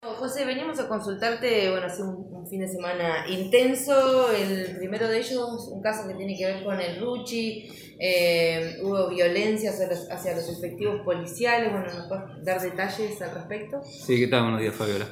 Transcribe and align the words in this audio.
José, 0.00 0.44
veníamos 0.44 0.78
a 0.78 0.86
consultarte, 0.86 1.70
bueno, 1.70 1.86
hace 1.86 2.04
un, 2.04 2.46
fin 2.48 2.60
de 2.60 2.68
semana 2.68 3.28
intenso, 3.28 4.32
el 4.32 4.76
primero 4.76 5.08
de 5.08 5.18
ellos, 5.18 5.68
un 5.70 5.82
caso 5.82 6.08
que 6.08 6.14
tiene 6.14 6.36
que 6.38 6.46
ver 6.46 6.64
con 6.64 6.80
el 6.80 7.00
Ruchi, 7.00 7.68
eh, 7.98 8.78
hubo 8.80 9.10
violencia 9.10 9.70
hacia 9.70 10.34
los, 10.36 10.48
efectivos 10.48 11.00
policiales, 11.04 11.72
bueno, 11.72 11.86
¿nos 11.92 12.06
puedes 12.06 12.44
dar 12.44 12.60
detalles 12.60 13.20
al 13.20 13.34
respecto? 13.34 13.82
Sí, 13.82 14.18
¿qué 14.20 14.28
tal? 14.28 14.42
Buenos 14.44 14.60
días, 14.60 14.74
Fabiola. 14.74 15.06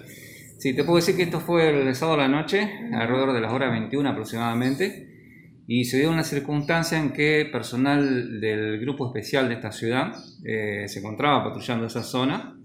Sí, 0.56 0.74
te 0.74 0.84
puedo 0.84 0.96
decir 0.96 1.16
que 1.16 1.24
esto 1.24 1.40
fue 1.40 1.68
el 1.68 1.94
sábado 1.96 2.20
a 2.20 2.22
la 2.22 2.28
noche, 2.28 2.70
alrededor 2.94 3.34
de 3.34 3.40
las 3.40 3.52
horas 3.52 3.72
21 3.72 4.08
aproximadamente, 4.08 5.64
y 5.66 5.84
se 5.84 5.98
dio 5.98 6.10
una 6.10 6.22
circunstancia 6.22 6.96
en 6.96 7.12
que 7.12 7.46
personal 7.50 8.40
del 8.40 8.78
grupo 8.80 9.08
especial 9.08 9.48
de 9.48 9.56
esta 9.56 9.72
ciudad 9.72 10.12
eh, 10.44 10.84
se 10.86 11.00
encontraba 11.00 11.42
patrullando 11.44 11.86
esa 11.86 12.04
zona 12.04 12.56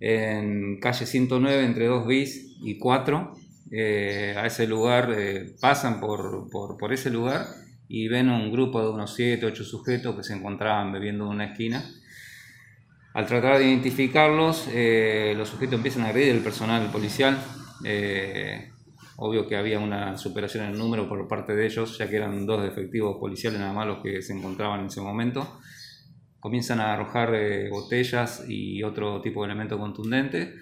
en 0.00 0.78
calle 0.80 1.06
109 1.06 1.64
entre 1.64 1.86
2 1.86 2.06
bis 2.06 2.56
y 2.62 2.78
4. 2.78 3.32
Eh, 3.72 4.34
a 4.36 4.46
ese 4.46 4.66
lugar 4.66 5.12
eh, 5.16 5.56
pasan 5.60 6.00
por, 6.00 6.48
por, 6.50 6.92
ese 6.92 7.10
lugar 7.10 7.46
y 7.88 8.06
ven 8.06 8.30
un 8.30 8.52
grupo 8.52 8.80
de 8.80 8.90
unos 8.90 9.14
7, 9.14 9.44
8 9.44 9.64
sujetos 9.64 10.14
que 10.14 10.22
se 10.22 10.34
encontraban 10.34 10.92
bebiendo 10.92 11.24
en 11.24 11.30
una 11.30 11.44
esquina. 11.46 11.84
Al 13.14 13.26
tratar 13.26 13.58
de 13.58 13.64
identificarlos, 13.64 14.68
eh, 14.72 15.34
los 15.36 15.48
sujetos 15.48 15.74
empiezan 15.74 16.02
a 16.02 16.08
agredir 16.08 16.34
el 16.34 16.42
personal 16.42 16.90
policial. 16.90 17.38
obvio 19.18 19.48
que 19.48 19.56
había 19.56 19.78
una 19.78 20.18
superación 20.18 20.64
en 20.64 20.72
el 20.72 20.78
número 20.78 21.08
por 21.08 21.26
parte 21.26 21.56
de 21.56 21.66
ellos, 21.66 21.96
ya 21.96 22.08
que 22.08 22.16
eran 22.16 22.44
dos 22.44 22.62
efectivos 22.68 23.16
policiales 23.18 23.58
nada 23.58 23.72
más 23.72 23.86
los 23.86 24.02
que 24.02 24.20
se 24.20 24.34
encontraban 24.34 24.80
en 24.80 24.86
ese 24.86 25.00
momento 25.00 25.58
comienzan 26.46 26.78
a 26.78 26.92
arrojar 26.92 27.34
eh, 27.34 27.68
botellas 27.68 28.44
y 28.48 28.80
otro 28.84 29.20
tipo 29.20 29.42
de 29.42 29.46
elemento 29.46 29.80
contundente, 29.80 30.54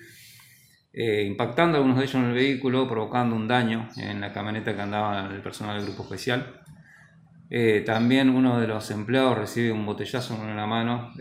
eh, 0.94 1.24
impactando 1.24 1.76
algunos 1.76 1.98
de 1.98 2.04
ellos 2.04 2.14
en 2.14 2.24
el 2.24 2.32
vehículo, 2.32 2.88
provocando 2.88 3.36
un 3.36 3.46
daño 3.46 3.90
en 3.98 4.18
la 4.18 4.32
camioneta 4.32 4.74
que 4.74 4.80
andaba 4.80 5.28
el 5.30 5.42
personal 5.42 5.76
del 5.76 5.84
grupo 5.88 6.04
especial. 6.04 6.62
Eh, 7.50 7.82
también 7.84 8.30
uno 8.30 8.58
de 8.58 8.66
los 8.66 8.90
empleados 8.90 9.36
recibe 9.36 9.72
un 9.72 9.84
botellazo 9.84 10.42
en 10.42 10.56
la 10.56 10.66
mano, 10.66 11.12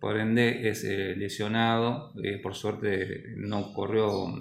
por 0.00 0.18
ende 0.18 0.70
es 0.70 0.84
lesionado, 0.84 2.14
por 2.42 2.54
suerte 2.54 3.34
no 3.36 3.74
corrió, 3.74 4.32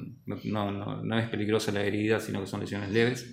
no, 0.45 0.71
no, 1.03 1.19
es 1.19 1.27
peligrosa 1.27 1.73
la 1.73 1.81
herida, 1.81 2.21
sino 2.21 2.39
que 2.39 2.47
son 2.47 2.61
lesiones 2.61 2.91
leves. 2.91 3.30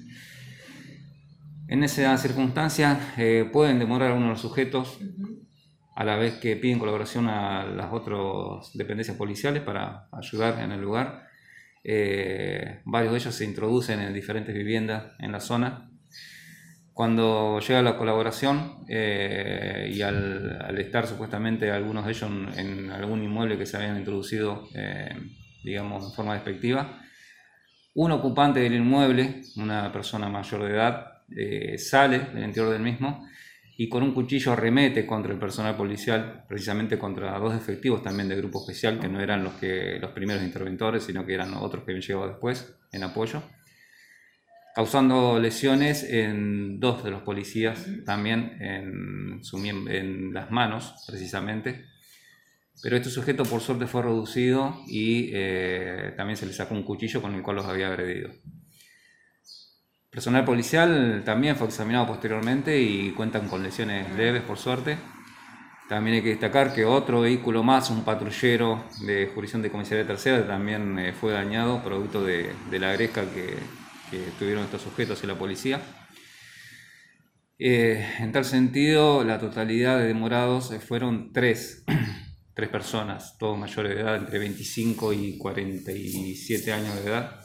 En 1.68 1.84
esa 1.84 2.16
circunstancia 2.16 2.98
pueden 3.52 3.78
demorar 3.78 4.08
algunos 4.08 4.30
de 4.30 4.32
los 4.32 4.40
sujetos 4.40 4.98
a 5.94 6.04
la 6.04 6.16
vez 6.16 6.34
que 6.38 6.56
piden 6.56 6.78
colaboración 6.78 7.28
a 7.28 7.64
las 7.66 7.92
otras 7.92 8.72
dependencias 8.74 9.16
policiales 9.16 9.62
para 9.62 10.08
ayudar 10.12 10.60
en 10.60 10.72
el 10.72 10.80
lugar. 10.80 11.28
Eh, 11.84 12.80
varios 12.84 13.12
de 13.12 13.18
ellos 13.18 13.34
se 13.34 13.44
introducen 13.44 14.00
en 14.00 14.12
diferentes 14.12 14.54
viviendas 14.54 15.12
en 15.20 15.30
la 15.30 15.40
zona. 15.40 15.90
Cuando 16.92 17.60
llega 17.60 17.82
la 17.82 17.96
colaboración 17.96 18.84
eh, 18.88 19.90
y 19.92 20.02
al, 20.02 20.76
estar 20.78 21.06
supuestamente 21.06 21.70
algunos 21.70 22.04
de 22.06 22.12
ellos 22.12 22.30
en, 22.56 22.90
algún 22.90 23.22
inmueble 23.22 23.58
que 23.58 23.66
se 23.66 23.76
habían 23.76 23.98
introducido, 23.98 24.68
eh, 24.74 25.14
digamos, 25.62 26.04
en 26.04 26.12
forma 26.12 26.34
despectiva, 26.34 27.00
un 27.94 28.10
ocupante 28.10 28.60
del 28.60 28.74
inmueble, 28.74 29.42
una 29.56 29.92
persona 29.92 30.28
mayor 30.28 30.64
de 30.64 30.70
edad, 30.70 31.10
sale 31.78 32.18
del 32.18 32.44
interior 32.44 32.72
del 32.72 32.82
mismo 32.82 33.26
y 33.76 33.88
con 33.88 34.02
un 34.02 34.14
cuchillo 34.14 34.52
arremete 34.52 35.06
contra 35.06 35.32
el 35.32 35.38
personal 35.38 35.76
policial, 35.76 36.44
precisamente 36.48 36.98
contra 36.98 37.38
dos 37.38 37.54
efectivos 37.54 38.02
también 38.02 38.28
de 38.28 38.36
grupo 38.36 38.60
especial, 38.60 39.00
que 39.00 39.08
no 39.08 39.20
eran 39.20 39.42
los, 39.42 39.54
que, 39.54 39.98
los 40.00 40.12
primeros 40.12 40.42
interventores, 40.42 41.04
sino 41.04 41.26
que 41.26 41.34
eran 41.34 41.54
otros 41.54 41.84
que 41.84 41.90
habían 41.90 42.06
llegado 42.06 42.28
después 42.28 42.76
en 42.92 43.02
apoyo, 43.02 43.42
causando 44.76 45.40
lesiones 45.40 46.04
en 46.04 46.78
dos 46.78 47.02
de 47.02 47.10
los 47.10 47.22
policías, 47.22 47.84
también 48.04 48.56
en, 48.60 49.40
en 49.88 50.32
las 50.32 50.50
manos, 50.52 50.94
precisamente. 51.08 51.86
Pero 52.82 52.96
este 52.96 53.10
sujeto 53.10 53.44
por 53.44 53.60
suerte 53.60 53.86
fue 53.86 54.02
reducido 54.02 54.82
y 54.86 55.30
eh, 55.32 56.12
también 56.16 56.36
se 56.36 56.46
le 56.46 56.52
sacó 56.52 56.74
un 56.74 56.82
cuchillo 56.82 57.22
con 57.22 57.34
el 57.34 57.42
cual 57.42 57.56
los 57.56 57.66
había 57.66 57.88
agredido. 57.88 58.30
Personal 60.14 60.44
policial 60.44 61.22
también 61.24 61.56
fue 61.56 61.66
examinado 61.66 62.06
posteriormente 62.06 62.80
y 62.80 63.10
cuentan 63.10 63.48
con 63.48 63.64
lesiones 63.64 64.14
leves, 64.16 64.42
por 64.42 64.58
suerte. 64.58 64.96
También 65.88 66.14
hay 66.14 66.22
que 66.22 66.28
destacar 66.28 66.72
que 66.72 66.84
otro 66.84 67.22
vehículo 67.22 67.64
más, 67.64 67.90
un 67.90 68.04
patrullero 68.04 68.84
de 69.04 69.26
jurisdicción 69.34 69.62
de 69.62 69.72
comisaría 69.72 70.06
tercera, 70.06 70.46
también 70.46 71.00
eh, 71.00 71.12
fue 71.12 71.32
dañado 71.32 71.82
producto 71.82 72.24
de, 72.24 72.52
la 72.70 72.90
agresca 72.92 73.24
que, 73.24 73.56
tuvieron 74.38 74.62
estos 74.62 74.82
sujetos 74.82 75.24
y 75.24 75.26
la 75.26 75.34
policía. 75.34 75.82
Eh, 77.58 78.08
en 78.20 78.30
tal 78.30 78.44
sentido, 78.44 79.24
la 79.24 79.40
totalidad 79.40 79.98
de 79.98 80.06
demorados 80.06 80.70
eh, 80.70 80.78
fueron 80.78 81.32
tres 81.32 81.84
personas, 82.70 83.36
todos 83.36 83.58
mayores 83.58 83.96
de 83.96 84.00
edad, 84.00 84.16
entre 84.16 84.38
25 84.38 85.12
y 85.12 85.38
47 85.38 86.72
años 86.72 86.94
de 87.02 87.10
edad. 87.10 87.40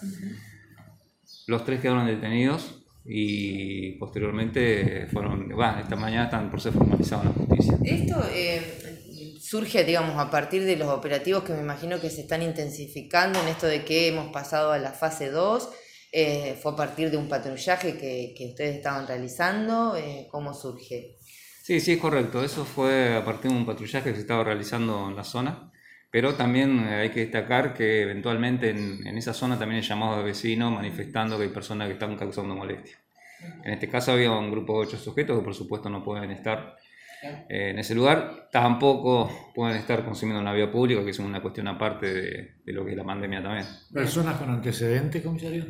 Los 1.50 1.66
tres 1.66 1.82
quedaron 1.82 2.06
detenidos 2.06 2.76
y 3.04 3.94
posteriormente 3.94 5.08
fueron, 5.12 5.50
bueno, 5.50 5.80
esta 5.80 5.96
mañana 5.96 6.26
están 6.26 6.52
por 6.52 6.62
ser 6.62 6.74
formalizados 6.74 7.26
en 7.26 7.32
la 7.32 7.36
justicia. 7.36 7.78
Esto 7.84 8.24
eh, 8.32 9.40
surge, 9.42 9.84
digamos, 9.84 10.16
a 10.20 10.30
partir 10.30 10.64
de 10.64 10.76
los 10.76 10.90
operativos 10.90 11.44
que 11.44 11.54
me 11.54 11.62
imagino 11.62 12.00
que 12.00 12.12
se 12.12 12.22
están 12.22 12.44
intensificando 12.44 13.42
en 13.42 13.48
esto 13.48 13.66
de 13.66 13.84
que 13.84 14.09
hemos 14.09 14.32
pasado 14.32 14.72
a 14.72 14.78
la 14.78 14.92
fase 14.92 15.32
2. 15.32 15.70
Eh, 16.12 16.56
¿Fue 16.62 16.74
a 16.74 16.76
partir 16.76 17.09
de 17.09 17.18
un 17.18 17.28
patrullaje 17.28 17.98
que, 17.98 18.36
que 18.38 18.50
ustedes 18.50 18.76
estaban 18.76 19.08
realizando? 19.08 19.96
Eh, 19.96 20.28
¿Cómo 20.30 20.54
surge? 20.54 21.18
Sí, 21.64 21.80
sí, 21.80 21.94
es 21.94 22.00
correcto. 22.00 22.44
Eso 22.44 22.64
fue 22.64 23.16
a 23.16 23.26
partir 23.26 23.50
de 23.50 23.58
un 23.58 23.66
patrullaje 23.66 24.12
que 24.12 24.16
se 24.16 24.22
estaba 24.22 24.44
realizando 24.44 25.09
en 25.09 25.16
la 25.16 25.24
zona. 25.24 25.72
Pero 26.12 26.34
también 26.34 26.80
eh, 26.88 26.96
hay 27.02 27.09
que 27.09 27.22
destacar 27.22 27.74
que 27.74 28.02
eventualmente 28.02 28.70
en, 28.72 29.18
esa 29.18 29.34
zona 29.34 29.59
también 29.59 29.81
hay 29.81 29.88
llamados 29.88 30.18
de 30.18 30.24
vecinos 30.24 30.72
manifestando 30.72 31.38
que 31.38 31.44
hay 31.44 31.50
personas 31.50 31.88
que 31.88 31.94
están 31.94 32.16
causando 32.18 32.56
molestia. 32.56 32.97
En 33.64 33.74
este 33.74 33.88
caso 33.88 34.12
había 34.12 34.31
un 34.31 34.52
grupo 34.52 34.74
de 34.74 34.88
ocho 34.88 34.97
sujetos 34.97 35.38
que 35.38 35.46
por 35.46 35.56
supuesto 35.56 35.90
no 35.90 36.03
pueden 36.03 36.31
estar 36.31 36.75
eh, 37.22 37.70
en 37.70 37.80
ese 37.80 37.96
lugar. 37.96 38.50
Tampoco 38.52 39.52
pueden 39.53 39.78
estar 39.78 40.03
consumiendo 40.03 40.42
una 40.42 40.52
vía 40.52 40.72
pública, 40.72 41.03
que 41.03 41.12
es 41.12 41.20
una 41.20 41.42
cuestión 41.42 41.68
aparte 41.68 42.14
de, 42.14 42.74
lo 42.74 42.84
que 42.84 42.91
es 42.91 42.97
la 42.97 43.06
pandemia 43.06 43.41
también. 43.41 43.66
¿Personas 43.94 44.38
con 44.38 44.50
antecedentes, 44.50 45.22
comisario? 45.22 45.66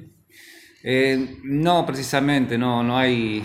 Eh, 0.81 1.37
no, 1.43 1.85
precisamente, 1.85 2.57
no, 2.57 2.81
no 2.81 2.97
hay 2.97 3.43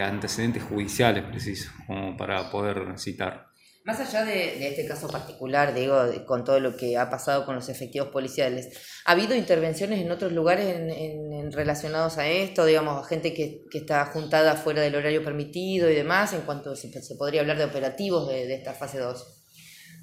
antecedentes 0.00 0.62
judiciales 0.62 1.24
precisos 1.24 1.72
como 1.86 2.16
para 2.16 2.48
poder 2.50 2.96
citar. 2.98 3.48
Más 3.86 4.00
allá 4.00 4.24
de, 4.24 4.66
este 4.66 4.84
caso 4.84 5.06
particular, 5.06 5.72
digo, 5.72 5.96
con 6.26 6.42
todo 6.42 6.58
lo 6.58 6.76
que 6.76 6.96
ha 6.96 7.08
pasado 7.08 7.46
con 7.46 7.54
los 7.54 7.68
efectivos 7.68 8.08
policiales, 8.08 8.76
¿ha 9.04 9.12
habido 9.12 9.36
intervenciones 9.36 10.00
en 10.00 10.10
otros 10.10 10.32
lugares 10.32 10.66
en, 10.76 11.52
relacionados 11.52 12.18
a 12.18 12.26
esto? 12.26 12.64
Digamos, 12.64 13.06
gente 13.06 13.32
que, 13.32 13.62
está 13.72 14.06
juntada 14.06 14.56
fuera 14.56 14.82
del 14.82 14.96
horario 14.96 15.22
permitido 15.22 15.88
y 15.88 15.94
demás, 15.94 16.32
en 16.32 16.40
cuanto 16.40 16.74
se, 16.74 16.90
se 17.00 17.14
podría 17.14 17.42
hablar 17.42 17.58
de 17.58 17.64
operativos 17.64 18.28
de, 18.28 18.52
esta 18.52 18.74
fase 18.74 18.98
2. 18.98 19.44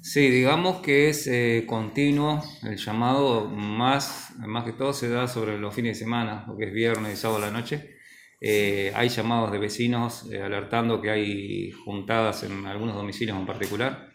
Sí, 0.00 0.30
digamos 0.30 0.80
que 0.80 1.10
es 1.10 1.26
eh, 1.26 1.64
continuo 1.66 2.42
el 2.62 2.78
llamado, 2.78 3.44
más, 3.44 4.30
más 4.38 4.64
que 4.64 4.72
todo 4.72 4.94
se 4.94 5.10
da 5.10 5.28
sobre 5.28 5.58
los 5.58 5.74
fines 5.74 5.98
de 5.98 6.04
semana, 6.04 6.46
lo 6.48 6.56
que 6.56 6.68
es 6.68 6.72
viernes 6.72 7.12
y 7.12 7.16
sábado 7.16 7.42
a 7.42 7.46
la 7.48 7.52
noche 7.52 7.93
eh, 8.40 8.92
hay 8.94 9.08
llamados 9.08 9.52
de 9.52 9.58
vecinos 9.58 10.26
eh, 10.30 10.42
alertando 10.42 11.00
que 11.00 11.10
hay 11.10 11.70
juntadas 11.70 12.42
en 12.42 12.66
algunos 12.66 12.94
domicilios 12.94 13.38
en 13.38 13.46
particular. 13.46 14.08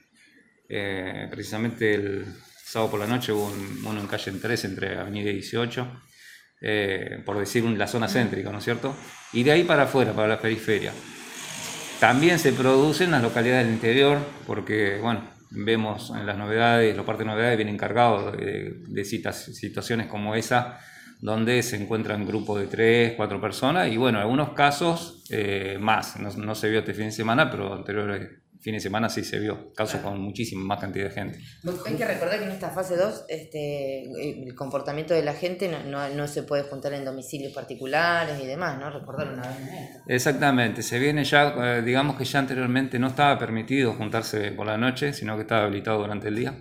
Eh, 0.67 1.27
precisamente 1.31 1.95
el 1.95 2.25
sábado 2.63 2.91
por 2.91 2.99
la 2.99 3.07
noche 3.07 3.31
hubo 3.31 3.51
uno 3.85 3.99
en 3.99 4.07
calle 4.07 4.31
3 4.31 4.65
entre 4.65 4.99
Avenida 4.99 5.31
18, 5.31 6.01
por 7.25 7.39
decir 7.39 7.63
la 7.63 7.87
zona 7.87 8.07
céntrica, 8.07 8.51
¿no 8.51 8.59
es 8.59 8.63
cierto? 8.63 8.95
Y 9.33 9.43
de 9.43 9.51
ahí 9.51 9.63
para 9.63 9.83
afuera, 9.83 10.13
para 10.13 10.27
la 10.27 10.39
periferia. 10.39 10.91
También 11.99 12.37
se 12.37 12.53
producen 12.53 13.05
en 13.07 13.11
las 13.13 13.23
localidades 13.23 13.65
del 13.65 13.73
interior, 13.73 14.19
porque, 14.45 14.99
bueno, 15.01 15.23
vemos 15.49 16.11
en 16.11 16.25
las 16.25 16.37
novedades, 16.37 16.95
los 16.95 17.05
partes 17.05 17.25
de 17.25 17.31
novedades 17.31 17.57
vienen 17.57 17.77
cargados 17.77 18.37
de, 18.37 18.75
de 18.87 19.05
situaciones 19.05 20.07
como 20.07 20.35
esa 20.35 20.79
donde 21.19 21.61
se 21.63 21.75
encuentran 21.75 22.25
grupos 22.25 22.59
de 22.59 22.67
tres, 22.67 23.13
cuatro 23.15 23.41
personas 23.41 23.91
y 23.91 23.97
bueno, 23.97 24.19
en 24.19 24.23
algunos 24.23 24.51
casos 24.51 25.23
eh, 25.29 25.77
más. 25.79 26.17
No, 26.19 26.29
no, 26.31 26.55
se 26.55 26.69
vio 26.69 26.79
este 26.79 26.93
fin 26.93 27.05
de 27.05 27.11
semana, 27.11 27.51
pero 27.51 27.73
anteriores 27.73 28.29
fin 28.61 28.73
de 28.73 28.79
semana 28.81 29.07
sí 29.07 29.23
se 29.23 29.39
vio, 29.39 29.71
casos 29.73 30.01
con 30.01 30.19
muchísima 30.19 30.63
más 30.63 30.79
cantidad 30.79 31.05
de 31.05 31.11
gente. 31.11 31.39
Hay 31.85 31.95
que 31.95 32.05
recordar 32.05 32.39
que 32.39 32.45
en 32.45 32.51
esta 32.51 32.69
fase 32.69 32.97
2 32.97 33.25
este, 33.29 34.03
el 34.43 34.53
comportamiento 34.53 35.13
de 35.13 35.23
la 35.23 35.33
gente 35.33 35.69
no, 35.69 36.09
no, 36.09 36.27
se 36.27 36.43
puede 36.43 36.63
juntar 36.63 36.93
en 36.93 37.05
domicilios 37.05 37.53
particulares 37.53 38.37
y 38.41 38.45
demás, 38.45 38.77
¿no? 38.77 38.89
Recordar 38.89 39.31
una 39.31 39.43
vez 39.43 39.59
esto. 39.61 39.99
Exactamente, 40.07 40.83
se 40.83 40.99
viene 40.99 41.23
ya, 41.23 41.77
eh, 41.77 41.81
digamos 41.83 42.17
que 42.17 42.25
ya 42.25 42.39
anteriormente 42.39 42.99
no 42.99 43.07
estaba 43.07 43.39
permitido 43.39 43.93
juntarse 43.93 44.51
por 44.51 44.67
la 44.67 44.77
noche, 44.77 45.13
sino 45.13 45.35
que 45.35 45.43
estaba 45.43 45.63
habilitado 45.63 45.99
durante 45.99 46.27
el 46.27 46.35
día. 46.35 46.57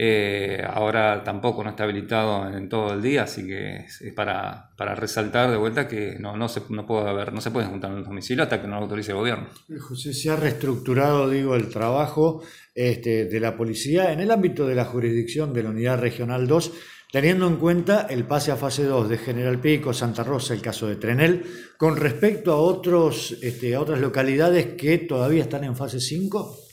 Eh, 0.00 0.62
ahora 0.64 1.24
tampoco 1.24 1.64
no 1.64 1.70
está 1.70 1.82
habilitado 1.82 2.48
en 2.56 2.68
todo 2.68 2.92
el 2.92 3.02
día, 3.02 3.24
así 3.24 3.44
que 3.44 3.78
es, 3.78 4.00
para, 4.14 4.70
para, 4.76 4.94
resaltar 4.94 5.50
de 5.50 5.56
vuelta 5.56 5.88
que 5.88 6.14
no, 6.20 6.36
no, 6.36 6.48
se, 6.48 6.62
no, 6.68 6.86
puede 6.86 7.10
haber, 7.10 7.32
no 7.32 7.40
se 7.40 7.50
puede 7.50 7.66
juntar 7.66 7.90
en 7.90 7.98
el 7.98 8.04
domicilio 8.04 8.44
hasta 8.44 8.60
que 8.60 8.68
no 8.68 8.76
lo 8.76 8.82
autorice 8.82 9.10
el 9.10 9.16
gobierno. 9.16 9.48
José, 9.80 10.14
se 10.14 10.30
ha 10.30 10.36
reestructurado, 10.36 11.28
digo, 11.28 11.56
el 11.56 11.68
trabajo 11.68 12.44
este, 12.76 13.24
de 13.24 13.40
la 13.40 13.56
policía 13.56 14.12
en 14.12 14.20
el 14.20 14.30
ámbito 14.30 14.68
de 14.68 14.76
la 14.76 14.84
jurisdicción 14.84 15.52
de 15.52 15.64
la 15.64 15.70
Unidad 15.70 15.98
Regional 15.98 16.46
2, 16.46 16.72
teniendo 17.10 17.48
en 17.48 17.56
cuenta 17.56 18.06
el 18.08 18.24
pase 18.24 18.52
a 18.52 18.56
fase 18.56 18.84
2 18.84 19.08
de 19.08 19.18
General 19.18 19.60
Pico, 19.60 19.92
Santa 19.92 20.22
Rosa, 20.22 20.54
el 20.54 20.62
caso 20.62 20.86
de 20.86 20.94
Trenel, 20.94 21.42
con 21.76 21.96
respecto 21.96 22.52
a, 22.52 22.58
otros, 22.58 23.36
este, 23.42 23.74
a 23.74 23.80
otras 23.80 23.98
localidades 23.98 24.76
que 24.76 24.98
todavía 24.98 25.42
están 25.42 25.64
en 25.64 25.74
fase 25.74 25.98
5? 25.98 26.67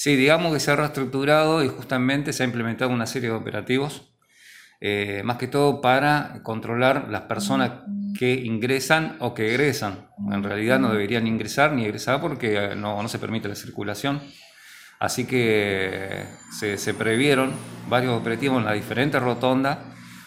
Sí, 0.00 0.14
digamos 0.14 0.52
que 0.52 0.60
se 0.60 0.70
ha 0.70 0.76
reestructurado 0.76 1.64
y 1.64 1.68
justamente 1.68 2.32
se 2.32 2.44
ha 2.44 2.46
implementado 2.46 2.88
una 2.92 3.04
serie 3.04 3.30
de 3.30 3.34
operativos, 3.34 4.12
eh, 4.80 5.22
más 5.24 5.38
que 5.38 5.48
todo 5.48 5.80
para 5.80 6.40
controlar 6.44 7.08
las 7.10 7.22
personas 7.22 7.80
que 8.16 8.34
ingresan 8.34 9.16
o 9.18 9.34
que 9.34 9.48
egresan. 9.48 10.08
En 10.30 10.44
realidad 10.44 10.78
no 10.78 10.92
deberían 10.92 11.26
ingresar 11.26 11.72
ni 11.72 11.84
egresar 11.84 12.20
porque 12.20 12.76
no, 12.76 13.02
no 13.02 13.08
se 13.08 13.18
permite 13.18 13.48
la 13.48 13.56
circulación. 13.56 14.22
Así 15.00 15.26
que 15.26 16.26
se, 16.56 16.78
se, 16.78 16.94
previeron 16.94 17.50
varios 17.88 18.16
operativos 18.16 18.58
en 18.58 18.66
las 18.66 18.74
diferentes 18.74 19.20
rotondas, 19.20 19.78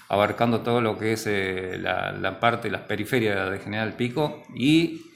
abarcando 0.09 0.59
todo 0.59 0.81
lo 0.81 0.99
que 0.99 1.13
es 1.13 1.25
eh, 1.27 1.77
la, 1.79 2.11
la, 2.11 2.41
parte, 2.41 2.69
las 2.69 2.81
periferias 2.81 3.49
de 3.49 3.59
General 3.59 3.93
Pico 3.93 4.43
y 4.53 5.10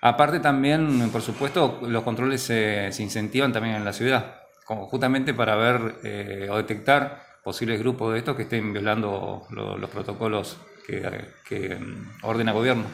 Aparte 0.00 0.40
también, 0.40 1.10
por 1.10 1.22
supuesto, 1.22 1.80
los 1.82 2.04
controles 2.04 2.42
se, 2.42 2.90
incentivan 2.98 3.52
también 3.52 3.76
en 3.76 3.84
la 3.84 3.92
ciudad, 3.92 4.42
justamente 4.64 5.34
para 5.34 5.56
ver 5.56 5.96
eh, 6.04 6.48
o 6.50 6.56
detectar 6.56 7.22
posibles 7.42 7.80
grupos 7.80 8.12
de 8.12 8.18
estos 8.18 8.36
que 8.36 8.42
estén 8.42 8.72
violando 8.72 9.46
los 9.50 9.90
protocolos 9.90 10.58
que, 10.86 11.02
que 11.48 11.74
mm, 11.74 12.24
ordena 12.24 12.52
gobierno. 12.52 12.84